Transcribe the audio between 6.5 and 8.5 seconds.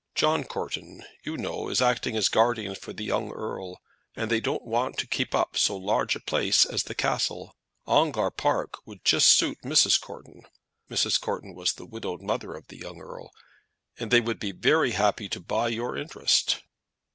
as the Castle. Ongar